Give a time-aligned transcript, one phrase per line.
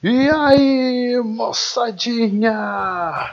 [0.00, 2.54] E aí, moçadinha!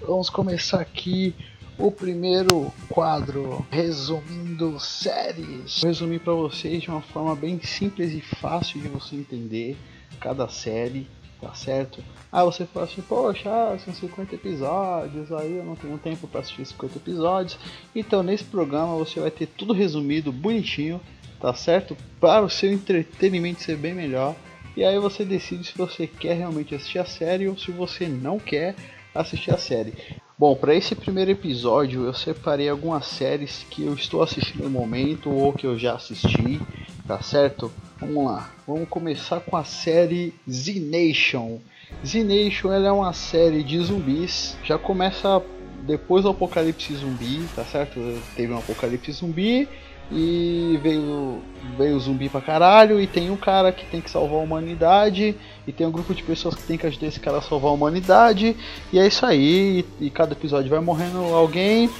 [0.00, 1.34] Vamos começar aqui
[1.78, 5.82] o primeiro quadro, resumindo séries.
[5.82, 9.76] Vou resumir para vocês de uma forma bem simples e fácil de você entender
[10.18, 11.06] cada série,
[11.42, 12.02] tá certo?
[12.32, 16.40] Ah, você fala assim, poxa, ah, são 50 episódios, aí eu não tenho tempo para
[16.40, 17.58] assistir 50 episódios.
[17.94, 21.02] Então, nesse programa você vai ter tudo resumido, bonitinho,
[21.38, 21.94] tá certo?
[22.18, 24.34] Para o seu entretenimento ser bem melhor
[24.76, 28.38] e aí você decide se você quer realmente assistir a série ou se você não
[28.38, 28.74] quer
[29.14, 29.94] assistir a série.
[30.38, 35.30] Bom, para esse primeiro episódio eu separei algumas séries que eu estou assistindo no momento
[35.30, 36.60] ou que eu já assisti,
[37.08, 37.72] tá certo?
[37.98, 41.58] Vamos lá, vamos começar com a série Z Nation.
[42.04, 45.42] Z Nation ela é uma série de zumbis, já começa
[45.86, 48.20] depois do apocalipse zumbi, tá certo?
[48.34, 49.66] Teve um apocalipse zumbi
[50.10, 51.42] e veio
[51.76, 55.34] veio zumbi pra caralho e tem um cara que tem que salvar a humanidade
[55.66, 57.74] e tem um grupo de pessoas que tem que ajudar esse cara a salvar a
[57.74, 58.56] humanidade
[58.92, 59.84] e é isso aí.
[60.00, 61.90] E, e cada episódio vai morrendo alguém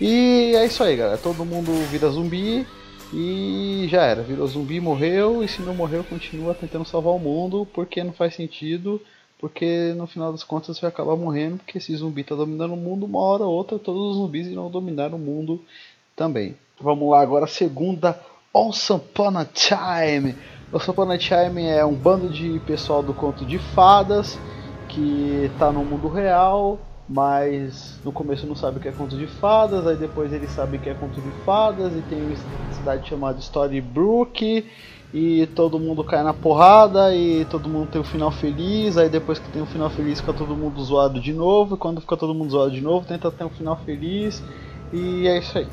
[0.00, 1.18] e é isso aí galera.
[1.18, 2.66] Todo mundo vira zumbi
[3.12, 4.22] e já era.
[4.22, 8.34] Virou zumbi morreu e se não morreu continua tentando salvar o mundo porque não faz
[8.34, 9.00] sentido
[9.38, 13.06] porque no final das contas vai acabar morrendo porque esse zumbi tá dominando o mundo
[13.06, 15.62] uma hora ou outra todos os zumbis irão dominar o mundo
[16.14, 18.20] também Vamos lá agora, segunda
[18.52, 20.36] Once Upon a Time.
[20.70, 24.38] Once Upon a Time é um bando de pessoal do conto de fadas
[24.86, 29.26] que está no mundo real, mas no começo não sabe o que é conto de
[29.26, 33.38] fadas, aí depois ele sabe que é conto de fadas e tem uma cidade chamada
[33.38, 34.66] Storybrook
[35.14, 39.38] e todo mundo cai na porrada e todo mundo tem um final feliz, aí depois
[39.38, 42.34] que tem um final feliz fica todo mundo zoado de novo, e quando fica todo
[42.34, 44.42] mundo zoado de novo tenta ter um final feliz
[44.92, 45.66] e é isso aí.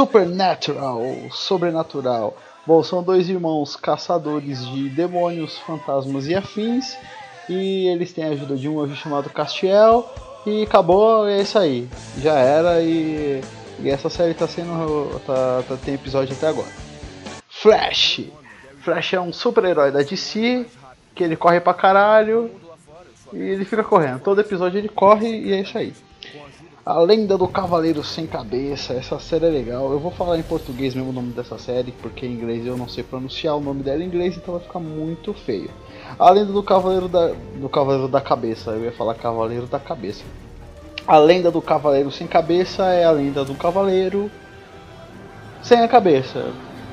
[0.00, 2.34] Supernatural, sobrenatural.
[2.66, 6.96] Bom, são dois irmãos caçadores de demônios, fantasmas e afins.
[7.50, 10.10] E eles têm a ajuda de um anjo chamado Castiel.
[10.46, 11.86] E acabou, é isso aí.
[12.16, 13.42] Já era e,
[13.78, 15.20] e essa série tá sendo.
[15.26, 16.72] Tá, tá, tem episódio até agora.
[17.46, 18.22] Flash.
[18.82, 20.64] Flash é um super-herói da DC.
[21.14, 22.50] Que ele corre pra caralho.
[23.34, 24.20] E ele fica correndo.
[24.20, 25.92] Todo episódio ele corre e é isso aí.
[26.84, 29.92] A Lenda do Cavaleiro Sem Cabeça, essa série é legal.
[29.92, 32.88] Eu vou falar em português mesmo o nome dessa série, porque em inglês eu não
[32.88, 35.70] sei pronunciar o nome dela em inglês, então vai ficar muito feio.
[36.18, 40.24] A Lenda do Cavaleiro da, do Cavaleiro da Cabeça, eu ia falar Cavaleiro da Cabeça.
[41.06, 44.30] A Lenda do Cavaleiro Sem Cabeça é a lenda do Cavaleiro
[45.62, 46.50] sem a cabeça.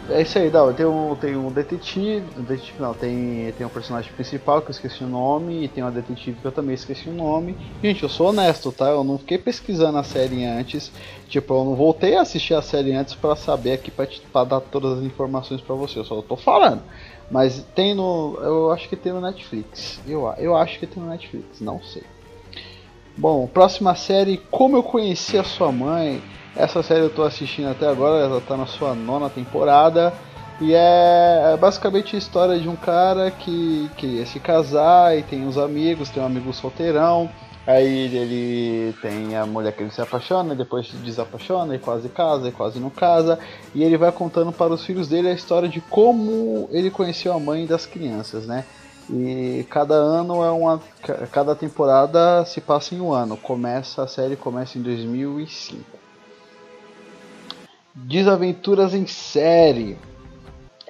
[0.09, 0.73] É isso aí, Dal.
[0.73, 2.25] Tem um, tem um detetive.
[2.37, 5.63] detetive não, tem, tem um personagem principal que eu esqueci o nome.
[5.63, 7.57] E tem uma detetive que eu também esqueci o nome.
[7.83, 8.89] Gente, eu sou honesto, tá?
[8.89, 10.91] Eu não fiquei pesquisando a série antes.
[11.27, 14.43] Tipo, eu não voltei a assistir a série antes para saber aqui pra, te, pra,
[14.43, 15.99] dar todas as informações para você.
[15.99, 16.81] Eu só tô falando.
[17.29, 18.37] Mas tem no.
[18.41, 19.99] Eu acho que tem no Netflix.
[20.07, 22.03] Eu, eu acho que tem no Netflix, não sei.
[23.17, 26.21] Bom, próxima série, Como Eu Conheci a Sua Mãe.
[26.57, 30.11] Essa série eu tô assistindo até agora, ela tá na sua nona temporada.
[30.59, 35.45] E é, é basicamente a história de um cara que queria se casar e tem
[35.45, 37.29] uns amigos, tem um amigo solteirão.
[37.67, 42.47] Aí ele tem a mulher que ele se apaixona, depois se desapaixona e quase casa
[42.47, 43.37] e quase não casa.
[43.75, 47.39] E ele vai contando para os filhos dele a história de como ele conheceu a
[47.39, 48.65] mãe das crianças, né?
[49.11, 50.81] E cada ano é uma.
[51.31, 53.37] Cada temporada se passa em um ano.
[53.37, 55.96] Começa a série começa em 2005.
[58.05, 59.97] Desaventuras em série.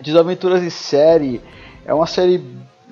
[0.02, 1.42] Desaventuras em série
[1.86, 2.44] é uma série.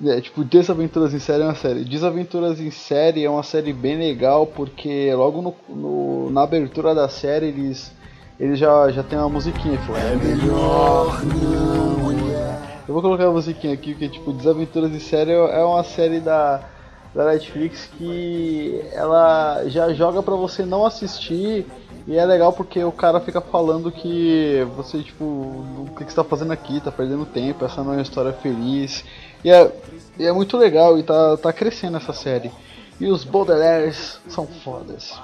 [0.04, 1.84] É, tipo, Desaventuras em série é uma série.
[1.84, 7.08] Desaventuras em série é uma série bem legal porque logo no, no na abertura da
[7.08, 7.92] série eles,
[8.40, 9.76] eles já, já tem uma musiquinha.
[9.76, 11.96] Tipo, é melhor não.
[12.88, 16.64] Eu vou colocar a musiquinha aqui porque tipo, Desaventuras em série é uma série da,
[17.16, 21.66] da Netflix que ela já joga pra você não assistir
[22.06, 26.22] e é legal porque o cara fica falando que você, tipo, o que, você tá
[26.22, 29.02] fazendo aqui, tá perdendo tempo, essa não é uma história feliz.
[29.42, 29.72] E é,
[30.18, 32.52] e é muito legal e tá, tá crescendo essa série.
[33.00, 35.18] E os Baudelaires são fodas.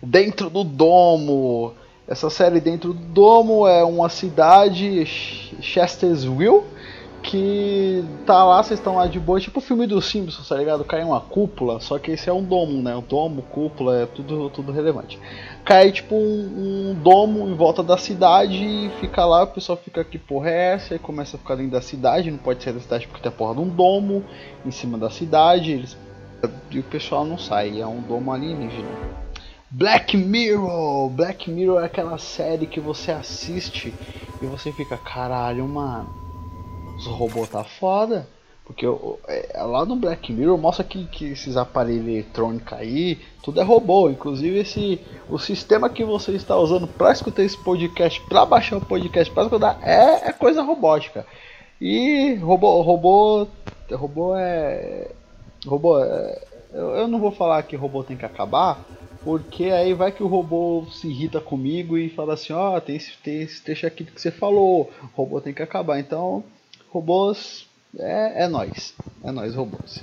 [0.00, 1.74] Dentro do Domo.
[2.06, 6.62] Essa série Dentro do Domo é uma cidade, Chestersville,
[7.22, 10.84] que tá lá, vocês estão lá de boa, tipo o filme dos Simpsons, tá ligado?
[10.84, 12.96] Cai uma cúpula, só que esse é um domo, né?
[12.96, 15.18] O domo, cúpula, é tudo, tudo relevante.
[15.64, 20.00] Cai tipo um, um domo em volta da cidade e fica lá, o pessoal fica
[20.00, 20.94] aqui, porra é essa?
[20.94, 23.34] E começa a ficar dentro da cidade, não pode sair da cidade porque tem a
[23.34, 24.24] porra de um domo
[24.64, 25.96] em cima da cidade, eles,
[26.70, 28.88] e o pessoal não sai, é um domo alienígena.
[29.70, 31.10] Black Mirror!
[31.10, 33.94] Black Mirror é aquela série que você assiste
[34.42, 36.19] e você fica, caralho, mano
[37.06, 38.26] os robôs tá foda.
[38.64, 38.86] Porque
[39.26, 44.08] é, lá no Black Mirror mostra que, que esses aparelhos eletrônicos aí, tudo é robô.
[44.08, 48.80] Inclusive esse o sistema que você está usando para escutar esse podcast, para baixar o
[48.80, 51.26] podcast, para escutar, é, é coisa robótica.
[51.80, 53.48] E robô, robô,
[53.90, 55.10] robô é,
[55.66, 55.98] robô.
[55.98, 56.42] É,
[56.72, 58.84] eu, eu não vou falar que robô tem que acabar,
[59.24, 62.94] porque aí vai que o robô se irrita comigo e fala assim, ó, oh, tem,
[62.94, 65.98] esse, tem esse trecho aqui que você falou, robô tem que acabar.
[65.98, 66.44] Então,
[66.90, 67.66] robôs
[67.98, 68.94] é, é nós.
[69.24, 70.02] É nós, robôs.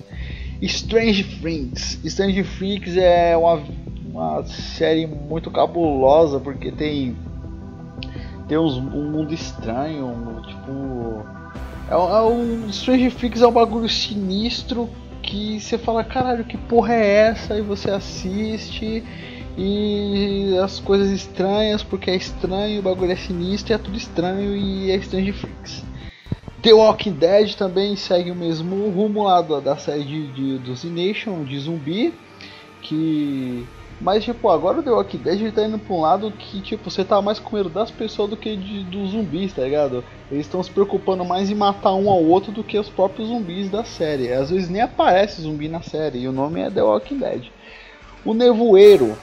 [0.61, 1.99] Strange Things.
[2.03, 3.61] Strange Things é uma,
[4.11, 7.15] uma série muito cabulosa porque tem
[8.47, 11.25] tem uns, um mundo estranho, tipo
[11.89, 14.89] é, é um Strange Things é um bagulho sinistro
[15.21, 17.57] que você fala, caralho, que porra é essa?
[17.57, 19.03] E você assiste
[19.57, 24.91] e as coisas estranhas, porque é estranho, o bagulho é sinistro, é tudo estranho e
[24.91, 25.83] é Strange Freaks.
[26.67, 30.75] The Walking Dead também segue o mesmo rumo lá da, da série de, de, do
[30.75, 32.13] Z Nation, de zumbi,
[32.81, 33.65] que...
[34.01, 37.05] Mas, tipo, agora o The Walking Dead tá indo pra um lado que, tipo, você
[37.05, 40.03] tá mais com medo das pessoas do que de, dos zumbis, tá ligado?
[40.29, 43.69] Eles estão se preocupando mais em matar um ao outro do que os próprios zumbis
[43.69, 44.33] da série.
[44.33, 47.45] Às vezes nem aparece zumbi na série, e o nome é The Walking Dead.
[48.25, 49.17] O Nevoeiro,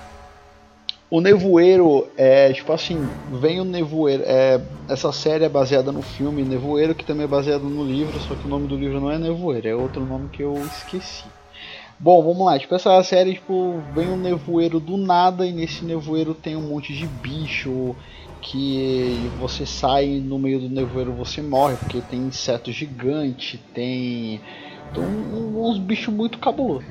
[1.10, 3.08] o Nevoeiro é tipo assim,
[3.40, 4.22] vem o Nevoeiro.
[4.26, 8.34] É, essa série é baseada no filme Nevoeiro, que também é baseado no livro, só
[8.34, 11.24] que o nome do livro não é Nevoeiro, é outro nome que eu esqueci.
[11.98, 16.34] Bom, vamos lá, tipo, essa série, tipo, vem um nevoeiro do nada e nesse nevoeiro
[16.34, 17.94] tem um monte de bicho
[18.40, 24.40] que você sai no meio do nevoeiro você morre, porque tem inseto gigante, tem,
[24.92, 26.84] tem uns bichos muito cabulosos.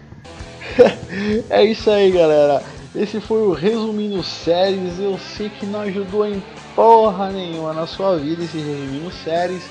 [1.50, 2.64] é isso aí, galera.
[2.96, 5.00] Esse foi o Resumindo Séries.
[5.00, 6.42] Eu sei que não ajudou em
[6.76, 9.64] porra nenhuma na sua vida esse Resumindo Séries.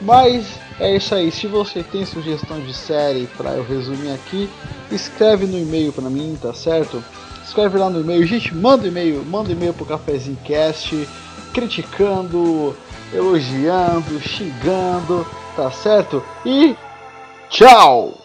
[0.00, 1.30] Mas é isso aí.
[1.30, 4.48] Se você tem sugestão de série para eu resumir aqui,
[4.90, 7.02] escreve no e-mail para mim, tá certo?
[7.44, 8.26] Escreve lá no e-mail.
[8.26, 9.22] Gente, manda e-mail.
[9.24, 11.08] Manda e-mail pro Cafezinho Cast,
[11.52, 12.74] criticando,
[13.12, 16.24] elogiando, xingando, tá certo?
[16.46, 16.74] E
[17.50, 18.21] tchau!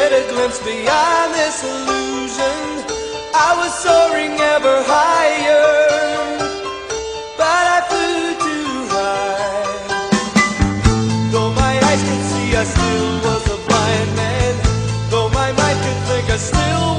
[0.00, 2.60] get a glimpse beyond this illusion.
[3.46, 5.68] I was soaring ever higher,
[7.40, 9.68] but I flew too high.
[11.32, 14.52] Though my eyes could see, I still was a blind man.
[15.10, 16.89] Though my mind could think, I still.